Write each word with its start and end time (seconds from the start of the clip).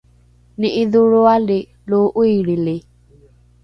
ni’idholroali 0.59 1.59
lo 1.89 1.99
’oilrili 2.19 2.77